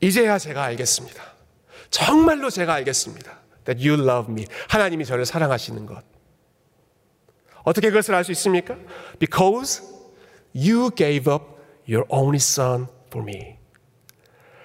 이제야 0.00 0.38
제가 0.38 0.64
알겠습니다. 0.64 1.22
정말로 1.90 2.50
제가 2.50 2.74
알겠습니다. 2.74 3.38
That 3.64 3.86
you 3.86 4.02
love 4.02 4.32
me. 4.32 4.46
하나님이 4.68 5.04
저를 5.04 5.24
사랑하시는 5.26 5.86
것. 5.86 6.04
어떻게 7.62 7.88
그것을 7.90 8.14
알 8.14 8.24
수 8.24 8.32
있습니까? 8.32 8.76
Because 9.18 9.82
you 10.54 10.90
gave 10.94 11.32
up 11.32 11.44
your 11.88 12.04
only 12.08 12.36
son 12.36 12.86
for 13.08 13.26
me. 13.28 13.58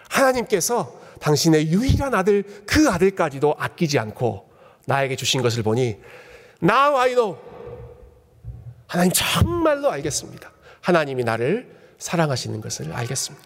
하나님께서 0.10 1.00
당신의 1.20 1.68
유일한 1.72 2.14
아들, 2.14 2.44
그 2.66 2.90
아들까지도 2.90 3.56
아끼지 3.58 4.00
않고 4.00 4.50
나에게 4.86 5.16
주신 5.16 5.42
것을 5.42 5.64
보니 5.64 6.00
Now 6.64 6.98
I 6.98 7.10
know. 7.16 7.38
하나님 8.88 9.12
정말로 9.14 9.90
알겠습니다. 9.92 10.52
하나님이 10.86 11.24
나를 11.24 11.68
사랑하시는 11.98 12.62
것을 12.62 12.94
알겠습니다. 12.94 13.44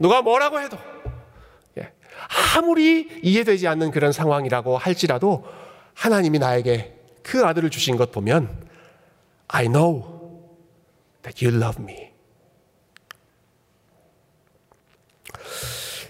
누가 0.00 0.22
뭐라고 0.22 0.60
해도 0.60 0.76
예, 1.78 1.92
아무리 2.56 3.08
이해되지 3.22 3.68
않는 3.68 3.92
그런 3.92 4.10
상황이라고 4.10 4.76
할지라도 4.76 5.44
하나님이 5.94 6.40
나에게 6.40 6.96
그 7.22 7.46
아들을 7.46 7.70
주신 7.70 7.96
것 7.96 8.10
보면 8.10 8.66
I 9.46 9.66
know 9.66 10.50
that 11.22 11.46
you 11.46 11.56
love 11.56 11.80
me. 11.80 12.10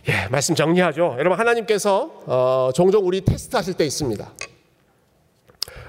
예, 0.09 0.29
말씀 0.31 0.55
정리하죠. 0.55 1.17
여러분 1.19 1.39
하나님께서 1.39 2.05
어, 2.25 2.71
종종 2.75 3.07
우리 3.07 3.21
테스트 3.21 3.55
하실 3.55 3.75
때 3.75 3.85
있습니다. 3.85 4.33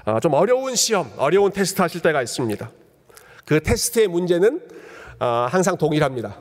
어, 0.04 0.20
좀 0.20 0.34
어려운 0.34 0.76
시험, 0.76 1.10
어려운 1.16 1.50
테스트 1.50 1.80
하실 1.80 2.02
때가 2.02 2.20
있습니다. 2.20 2.70
그 3.44 3.60
테스트의 3.62 4.08
문제는 4.08 4.60
어, 5.20 5.46
항상 5.50 5.76
동일합니다. 5.76 6.38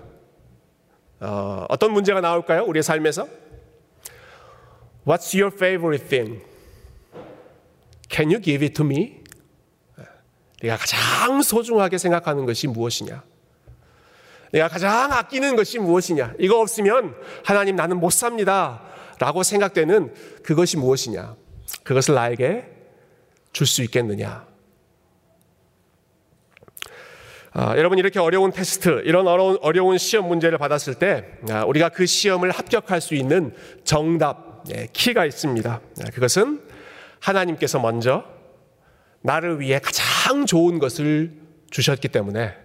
어, 1.19 1.65
어떤 1.69 1.91
문제가 1.91 2.21
나올까요? 2.21 2.63
우리의 2.63 2.83
삶에서? 2.83 3.27
What's 5.05 5.37
your 5.37 5.53
favorite 5.53 6.07
thing? 6.07 6.41
Can 8.09 8.29
you 8.29 8.41
give 8.41 8.65
it 8.65 8.73
to 8.75 8.85
me? 8.85 9.21
네가 10.61 10.77
가장 10.77 11.41
소중하게 11.41 11.97
생각하는 11.97 12.45
것이 12.45 12.67
무엇이냐? 12.67 13.21
내가 14.53 14.67
가장 14.69 15.11
아끼는 15.11 15.55
것이 15.55 15.79
무엇이냐? 15.79 16.35
이거 16.39 16.59
없으면 16.61 17.15
하나님 17.43 17.75
나는 17.75 17.99
못 17.99 18.11
삽니다. 18.11 18.81
라고 19.19 19.43
생각되는 19.43 20.13
그것이 20.43 20.77
무엇이냐? 20.77 21.35
그것을 21.83 22.13
나에게 22.15 22.69
줄 23.51 23.67
수 23.67 23.83
있겠느냐? 23.83 24.52
아, 27.55 27.77
여러분 27.77 27.99
이렇게 27.99 28.19
어려운 28.19 28.51
테스트, 28.51 29.03
이런 29.05 29.27
어려운, 29.27 29.59
어려운 29.61 29.99
시험 29.99 30.27
문제를 30.27 30.57
받았을 30.57 30.95
때 30.95 31.25
아, 31.51 31.63
우리가 31.65 31.89
그 31.89 32.07
시험을 32.07 32.49
합격할 32.49 32.99
수 32.99 33.13
있는 33.13 33.53
정답, 33.83 34.63
예, 34.75 34.87
키가 34.91 35.25
있습니다. 35.25 35.71
아, 35.71 36.09
그것은 36.11 36.61
하나님께서 37.19 37.79
먼저 37.79 38.25
나를 39.21 39.59
위해 39.59 39.79
가장 39.79 40.47
좋은 40.47 40.79
것을 40.79 41.31
주셨기 41.69 42.07
때문에 42.07 42.55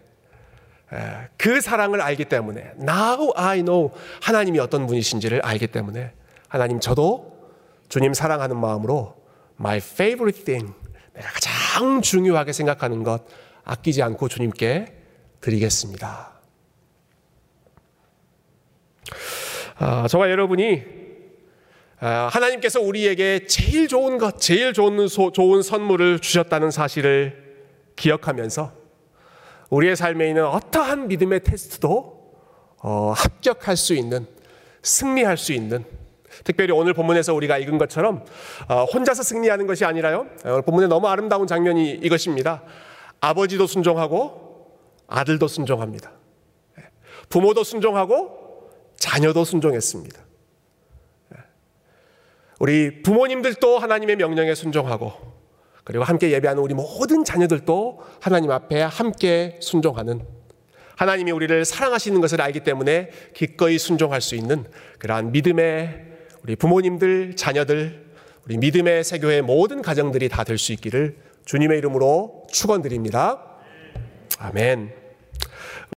예, 0.94 1.28
그 1.36 1.60
사랑을 1.60 2.00
알기 2.00 2.24
때문에 2.24 2.72
Now 2.80 3.32
I 3.36 3.62
know 3.62 3.90
하나님이 4.22 4.58
어떤 4.58 4.86
분이신지를 4.86 5.42
알기 5.44 5.66
때문에 5.66 6.12
하나님 6.48 6.80
저도 6.80 7.36
주님 7.90 8.14
사랑하는 8.14 8.56
마음으로 8.56 9.16
My 9.60 9.76
favorite 9.76 10.44
thing 10.44 10.72
내가 11.12 11.28
가장 11.28 12.00
중요하게 12.00 12.54
생각하는 12.54 13.02
것 13.02 13.22
아끼지 13.68 14.02
않고 14.02 14.28
주님께 14.28 14.86
드리겠습니다. 15.42 16.32
아, 19.76 20.08
저와 20.08 20.30
여러분이 20.30 20.82
아, 22.00 22.28
하나님께서 22.32 22.80
우리에게 22.80 23.46
제일 23.46 23.86
좋은 23.86 24.16
것, 24.16 24.40
제일 24.40 24.72
좋은, 24.72 25.06
소, 25.06 25.32
좋은 25.32 25.62
선물을 25.62 26.20
주셨다는 26.20 26.70
사실을 26.70 27.56
기억하면서 27.96 28.72
우리의 29.68 29.96
삶에 29.96 30.28
있는 30.28 30.46
어떠한 30.46 31.08
믿음의 31.08 31.44
테스트도 31.44 32.18
어, 32.78 33.12
합격할 33.14 33.76
수 33.76 33.92
있는, 33.94 34.26
승리할 34.82 35.36
수 35.36 35.52
있는, 35.52 35.84
특별히 36.44 36.72
오늘 36.72 36.94
본문에서 36.94 37.34
우리가 37.34 37.58
읽은 37.58 37.76
것처럼 37.76 38.24
어, 38.68 38.84
혼자서 38.84 39.22
승리하는 39.24 39.66
것이 39.66 39.84
아니라요. 39.84 40.26
오늘 40.44 40.62
본문에 40.62 40.86
너무 40.86 41.08
아름다운 41.08 41.46
장면이 41.46 41.90
이것입니다. 42.02 42.62
아버지도 43.20 43.66
순종하고 43.66 44.78
아들도 45.06 45.48
순종합니다. 45.48 46.12
부모도 47.28 47.64
순종하고 47.64 48.70
자녀도 48.96 49.44
순종했습니다. 49.44 50.20
우리 52.60 53.02
부모님들도 53.02 53.78
하나님의 53.78 54.16
명령에 54.16 54.54
순종하고 54.54 55.12
그리고 55.84 56.04
함께 56.04 56.30
예배하는 56.32 56.62
우리 56.62 56.74
모든 56.74 57.24
자녀들도 57.24 58.02
하나님 58.20 58.50
앞에 58.50 58.82
함께 58.82 59.58
순종하는 59.62 60.26
하나님이 60.96 61.30
우리를 61.30 61.64
사랑하시는 61.64 62.20
것을 62.20 62.40
알기 62.40 62.60
때문에 62.60 63.10
기꺼이 63.32 63.78
순종할 63.78 64.20
수 64.20 64.34
있는 64.34 64.64
그러한 64.98 65.30
믿음의 65.30 66.06
우리 66.42 66.56
부모님들, 66.56 67.36
자녀들, 67.36 68.06
우리 68.44 68.56
믿음의 68.56 69.04
세교의 69.04 69.42
모든 69.42 69.80
가정들이 69.80 70.28
다 70.28 70.42
될 70.44 70.58
수 70.58 70.72
있기를 70.72 71.16
주님의 71.48 71.78
이름으로 71.78 72.42
축원드립니다. 72.52 73.42
아멘. 74.38 74.97